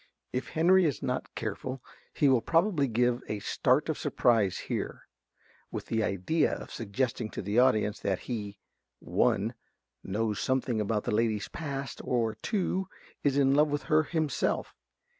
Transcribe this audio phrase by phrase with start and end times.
[0.33, 5.03] (If Henry is not careful he will probably give a start of surprise here,
[5.69, 8.57] with the idea of suggesting to the audience that he
[8.97, 9.53] (1)
[10.03, 12.87] knows something about the lady's past, or (2)
[13.23, 14.73] _is in love with her himself.